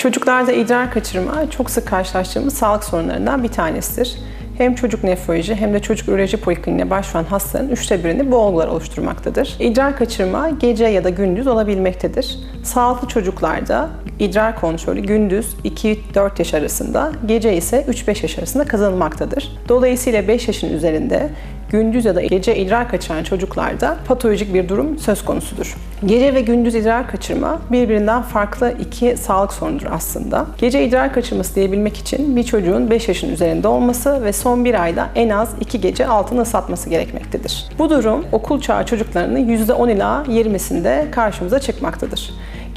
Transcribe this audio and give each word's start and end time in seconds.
Çocuklarda 0.00 0.52
idrar 0.52 0.90
kaçırma 0.90 1.50
çok 1.50 1.70
sık 1.70 1.88
karşılaştığımız 1.88 2.54
sağlık 2.54 2.84
sorunlarından 2.84 3.42
bir 3.42 3.48
tanesidir. 3.48 4.16
Hem 4.58 4.74
çocuk 4.74 5.04
nefroloji 5.04 5.54
hem 5.54 5.74
de 5.74 5.80
çocuk 5.80 6.08
üroloji 6.08 6.36
polikliniğine 6.36 6.90
başvuran 6.90 7.24
hastaların 7.24 7.70
üçte 7.70 8.04
birini 8.04 8.30
bu 8.30 8.36
olgular 8.36 8.68
oluşturmaktadır. 8.68 9.56
İdrar 9.58 9.96
kaçırma 9.96 10.50
gece 10.50 10.84
ya 10.84 11.04
da 11.04 11.08
gündüz 11.08 11.46
olabilmektedir. 11.46 12.38
Sağlıklı 12.62 13.08
çocuklarda 13.08 13.88
idrar 14.18 14.60
kontrolü 14.60 15.00
gündüz 15.00 15.54
2-4 15.64 16.30
yaş 16.38 16.54
arasında, 16.54 17.12
gece 17.26 17.56
ise 17.56 17.84
3-5 17.88 18.22
yaş 18.22 18.38
arasında 18.38 18.64
kazanılmaktadır. 18.64 19.52
Dolayısıyla 19.68 20.28
5 20.28 20.48
yaşın 20.48 20.72
üzerinde 20.74 21.30
gündüz 21.70 22.04
ya 22.04 22.14
da 22.14 22.22
gece 22.22 22.56
idrar 22.56 22.88
kaçıran 22.88 23.24
çocuklarda 23.24 23.96
patolojik 24.08 24.54
bir 24.54 24.68
durum 24.68 24.98
söz 24.98 25.24
konusudur. 25.24 25.76
Gece 26.06 26.34
ve 26.34 26.40
gündüz 26.40 26.74
idrar 26.74 27.10
kaçırma 27.10 27.60
birbirinden 27.72 28.22
farklı 28.22 28.74
iki 28.80 29.16
sağlık 29.16 29.52
sorunudur 29.52 29.86
aslında. 29.90 30.46
Gece 30.58 30.84
idrar 30.84 31.12
kaçırması 31.12 31.54
diyebilmek 31.54 31.96
için 31.96 32.36
bir 32.36 32.44
çocuğun 32.44 32.90
5 32.90 33.08
yaşın 33.08 33.32
üzerinde 33.32 33.68
olması 33.68 34.24
ve 34.24 34.32
son 34.32 34.64
bir 34.64 34.82
ayda 34.82 35.08
en 35.14 35.28
az 35.28 35.54
2 35.60 35.80
gece 35.80 36.06
altını 36.06 36.42
ıslatması 36.42 36.90
gerekmektedir. 36.90 37.66
Bu 37.78 37.90
durum 37.90 38.24
okul 38.32 38.60
çağı 38.60 38.86
çocuklarının 38.86 39.48
%10 39.48 39.92
ila 39.92 40.24
20'sinde 40.28 41.10
karşımıza 41.10 41.58
çıkmaktadır. 41.58 42.30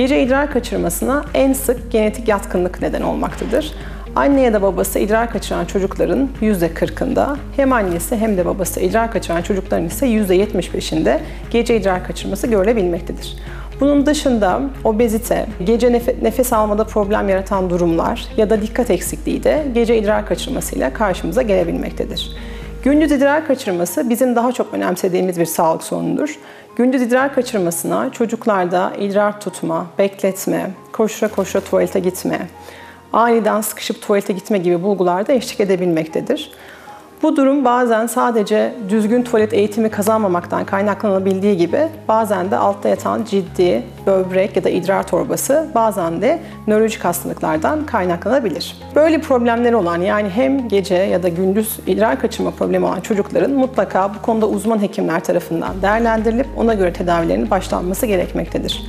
Gece 0.00 0.22
idrar 0.22 0.50
kaçırmasına 0.50 1.24
en 1.34 1.52
sık 1.52 1.92
genetik 1.92 2.28
yatkınlık 2.28 2.82
neden 2.82 3.02
olmaktadır. 3.02 3.74
Anne 4.16 4.40
ya 4.40 4.52
da 4.52 4.62
babası 4.62 4.98
idrar 4.98 5.30
kaçıran 5.30 5.64
çocukların 5.64 6.28
%40'ında 6.42 7.36
hem 7.56 7.72
annesi 7.72 8.16
hem 8.16 8.36
de 8.36 8.46
babası 8.46 8.80
idrar 8.80 9.12
kaçıran 9.12 9.42
çocukların 9.42 9.86
ise 9.86 10.06
%75'inde 10.06 11.18
gece 11.50 11.76
idrar 11.76 12.04
kaçırması 12.06 12.46
görülebilmektedir. 12.46 13.36
Bunun 13.80 14.06
dışında 14.06 14.60
obezite, 14.84 15.46
gece 15.64 15.92
nefes 16.22 16.52
almada 16.52 16.84
problem 16.84 17.28
yaratan 17.28 17.70
durumlar 17.70 18.26
ya 18.36 18.50
da 18.50 18.62
dikkat 18.62 18.90
eksikliği 18.90 19.44
de 19.44 19.66
gece 19.74 19.98
idrar 19.98 20.26
kaçırmasıyla 20.26 20.92
karşımıza 20.92 21.42
gelebilmektedir. 21.42 22.36
Gündüz 22.82 23.12
idrar 23.12 23.46
kaçırması 23.46 24.10
bizim 24.10 24.36
daha 24.36 24.52
çok 24.52 24.74
önemsediğimiz 24.74 25.40
bir 25.40 25.44
sağlık 25.44 25.82
sorunudur. 25.82 26.38
Gündüz 26.76 27.02
idrar 27.02 27.34
kaçırmasına 27.34 28.12
çocuklarda 28.12 28.92
idrar 28.98 29.40
tutma, 29.40 29.86
bekletme, 29.98 30.70
koşura 30.92 31.30
koşura 31.30 31.62
tuvalete 31.64 32.00
gitme, 32.00 32.48
aniden 33.12 33.60
sıkışıp 33.60 34.02
tuvalete 34.02 34.32
gitme 34.32 34.58
gibi 34.58 34.82
bulgularda 34.82 35.32
eşlik 35.32 35.60
edebilmektedir. 35.60 36.50
Bu 37.22 37.36
durum 37.36 37.64
bazen 37.64 38.06
sadece 38.06 38.74
düzgün 38.88 39.22
tuvalet 39.22 39.52
eğitimi 39.52 39.90
kazanmamaktan 39.90 40.64
kaynaklanabildiği 40.64 41.56
gibi 41.56 41.88
bazen 42.08 42.50
de 42.50 42.56
altta 42.56 42.88
yatan 42.88 43.24
ciddi 43.24 43.82
böbrek 44.06 44.56
ya 44.56 44.64
da 44.64 44.70
idrar 44.70 45.06
torbası 45.06 45.68
bazen 45.74 46.22
de 46.22 46.38
nörolojik 46.66 47.04
hastalıklardan 47.04 47.86
kaynaklanabilir. 47.86 48.76
Böyle 48.94 49.20
problemleri 49.20 49.76
olan 49.76 50.00
yani 50.00 50.28
hem 50.28 50.68
gece 50.68 50.94
ya 50.94 51.22
da 51.22 51.28
gündüz 51.28 51.78
idrar 51.86 52.20
kaçırma 52.20 52.50
problemi 52.50 52.86
olan 52.86 53.00
çocukların 53.00 53.50
mutlaka 53.50 54.14
bu 54.14 54.22
konuda 54.22 54.48
uzman 54.48 54.82
hekimler 54.82 55.24
tarafından 55.24 55.82
değerlendirilip 55.82 56.46
ona 56.56 56.74
göre 56.74 56.92
tedavilerinin 56.92 57.50
başlanması 57.50 58.06
gerekmektedir. 58.06 58.82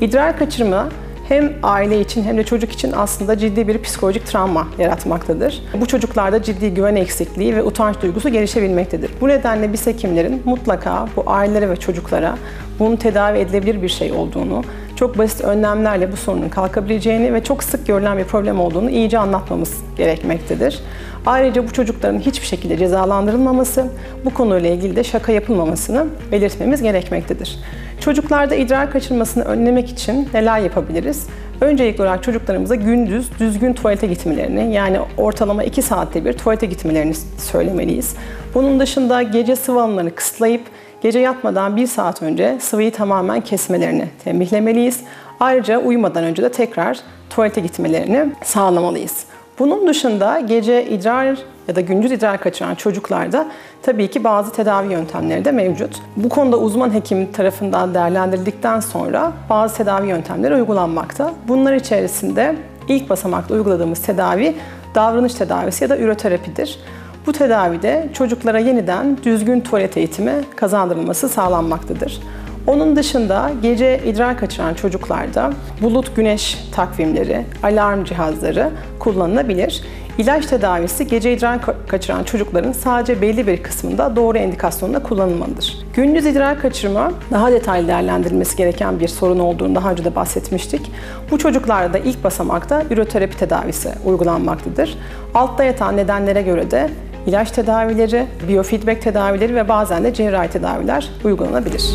İdrar 0.00 0.38
kaçırma 0.38 0.88
hem 1.28 1.52
aile 1.62 2.00
için 2.00 2.24
hem 2.24 2.36
de 2.36 2.44
çocuk 2.44 2.72
için 2.72 2.92
aslında 2.96 3.38
ciddi 3.38 3.68
bir 3.68 3.82
psikolojik 3.82 4.26
travma 4.26 4.68
yaratmaktadır. 4.78 5.62
Bu 5.80 5.86
çocuklarda 5.86 6.42
ciddi 6.42 6.74
güven 6.74 6.96
eksikliği 6.96 7.56
ve 7.56 7.62
utanç 7.62 7.96
duygusu 8.02 8.28
gelişebilmektedir. 8.28 9.10
Bu 9.20 9.28
nedenle 9.28 9.72
biz 9.72 9.86
hekimlerin 9.86 10.42
mutlaka 10.44 11.08
bu 11.16 11.22
ailelere 11.26 11.70
ve 11.70 11.76
çocuklara 11.76 12.38
bunun 12.78 12.96
tedavi 12.96 13.38
edilebilir 13.38 13.82
bir 13.82 13.88
şey 13.88 14.12
olduğunu, 14.12 14.64
çok 14.96 15.18
basit 15.18 15.40
önlemlerle 15.44 16.12
bu 16.12 16.16
sorunun 16.16 16.48
kalkabileceğini 16.48 17.34
ve 17.34 17.44
çok 17.44 17.64
sık 17.64 17.86
görülen 17.86 18.18
bir 18.18 18.24
problem 18.24 18.60
olduğunu 18.60 18.90
iyice 18.90 19.18
anlatmamız 19.18 19.74
gerekmektedir. 19.96 20.80
Ayrıca 21.26 21.68
bu 21.68 21.72
çocukların 21.72 22.18
hiçbir 22.18 22.46
şekilde 22.46 22.76
cezalandırılmaması, 22.76 23.86
bu 24.24 24.34
konuyla 24.34 24.70
ilgili 24.70 24.96
de 24.96 25.04
şaka 25.04 25.32
yapılmamasını 25.32 26.06
belirtmemiz 26.32 26.82
gerekmektedir. 26.82 27.58
Çocuklarda 28.00 28.54
idrar 28.54 28.90
kaçırmasını 28.90 29.44
önlemek 29.44 29.90
için 29.90 30.28
neler 30.34 30.58
yapabiliriz? 30.58 31.26
Öncelikli 31.60 32.02
olarak 32.02 32.22
çocuklarımıza 32.22 32.74
gündüz 32.74 33.30
düzgün 33.40 33.72
tuvalete 33.72 34.06
gitmelerini 34.06 34.74
yani 34.74 34.98
ortalama 35.16 35.64
2 35.64 35.82
saatte 35.82 36.24
bir 36.24 36.32
tuvalete 36.32 36.66
gitmelerini 36.66 37.14
söylemeliyiz. 37.38 38.16
Bunun 38.54 38.80
dışında 38.80 39.22
gece 39.22 39.56
sıvı 39.56 39.82
alımlarını 39.82 40.14
kısıtlayıp 40.14 40.62
gece 41.00 41.18
yatmadan 41.18 41.76
1 41.76 41.86
saat 41.86 42.22
önce 42.22 42.56
sıvıyı 42.60 42.92
tamamen 42.92 43.40
kesmelerini 43.40 44.08
tembihlemeliyiz. 44.24 45.00
Ayrıca 45.40 45.78
uyumadan 45.78 46.24
önce 46.24 46.42
de 46.42 46.52
tekrar 46.52 47.00
tuvalete 47.30 47.60
gitmelerini 47.60 48.32
sağlamalıyız. 48.44 49.24
Bunun 49.58 49.88
dışında 49.88 50.40
gece 50.40 50.86
idrar 50.86 51.38
ya 51.68 51.76
da 51.76 51.80
gündüz 51.80 52.12
idrar 52.12 52.40
kaçıran 52.40 52.74
çocuklarda 52.74 53.46
tabii 53.82 54.10
ki 54.10 54.24
bazı 54.24 54.52
tedavi 54.52 54.92
yöntemleri 54.92 55.44
de 55.44 55.52
mevcut. 55.52 56.02
Bu 56.16 56.28
konuda 56.28 56.58
uzman 56.58 56.94
hekim 56.94 57.32
tarafından 57.32 57.94
değerlendirildikten 57.94 58.80
sonra 58.80 59.32
bazı 59.50 59.76
tedavi 59.76 60.08
yöntemleri 60.08 60.54
uygulanmakta. 60.54 61.34
Bunlar 61.48 61.72
içerisinde 61.72 62.56
ilk 62.88 63.10
basamakta 63.10 63.54
uyguladığımız 63.54 64.02
tedavi 64.02 64.54
davranış 64.94 65.34
tedavisi 65.34 65.84
ya 65.84 65.90
da 65.90 65.98
üroterapidir. 65.98 66.78
Bu 67.26 67.32
tedavide 67.32 68.08
çocuklara 68.12 68.58
yeniden 68.58 69.18
düzgün 69.22 69.60
tuvalet 69.60 69.96
eğitimi 69.96 70.32
kazandırılması 70.56 71.28
sağlanmaktadır. 71.28 72.20
Onun 72.66 72.96
dışında 72.96 73.50
gece 73.62 74.00
idrar 74.06 74.38
kaçıran 74.38 74.74
çocuklarda 74.74 75.52
bulut 75.82 76.16
güneş 76.16 76.68
takvimleri, 76.72 77.44
alarm 77.62 78.04
cihazları 78.04 78.70
kullanılabilir. 78.98 79.82
İlaç 80.18 80.46
tedavisi 80.46 81.06
gece 81.06 81.32
idrar 81.32 81.58
kaçıran 81.88 82.24
çocukların 82.24 82.72
sadece 82.72 83.22
belli 83.22 83.46
bir 83.46 83.62
kısmında 83.62 84.16
doğru 84.16 84.38
indikasyonla 84.38 85.02
kullanılmalıdır. 85.02 85.78
Gündüz 85.94 86.26
idrar 86.26 86.60
kaçırma 86.60 87.12
daha 87.30 87.52
detaylı 87.52 87.88
değerlendirilmesi 87.88 88.56
gereken 88.56 89.00
bir 89.00 89.08
sorun 89.08 89.38
olduğunu 89.38 89.74
daha 89.74 89.90
önce 89.90 90.04
de 90.04 90.14
bahsetmiştik. 90.14 90.92
Bu 91.30 91.38
çocuklarda 91.38 91.98
ilk 91.98 92.24
basamakta 92.24 92.82
üroterapi 92.90 93.36
tedavisi 93.36 93.88
uygulanmaktadır. 94.04 94.98
Altta 95.34 95.64
yatan 95.64 95.96
nedenlere 95.96 96.42
göre 96.42 96.70
de 96.70 96.90
ilaç 97.26 97.50
tedavileri, 97.50 98.26
biofeedback 98.48 99.02
tedavileri 99.02 99.54
ve 99.54 99.68
bazen 99.68 100.04
de 100.04 100.14
cerrahi 100.14 100.48
tedaviler 100.50 101.10
uygulanabilir. 101.24 101.94